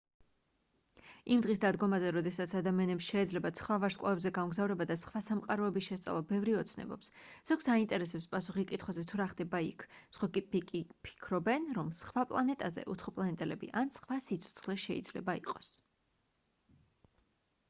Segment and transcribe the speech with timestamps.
[1.33, 7.11] იმ დღის დადგომაზე როდესაც ადამიანებს შეეძლებათ სხვა ვარსკვლავებზე გამგზავრება და სხვა სამყაროების შესწავლა ბევრი ოცნებობს
[7.49, 9.85] ზოგს აინტერესებს პასუხი კითხვაზე თუ რა ხდება იქ
[10.17, 15.71] სხვები კი ფიქრობენ რომ სხვა პლანეტაზე უცხოპლანეტელები ან სხვა სიცოცხლე შეიძლება იყოს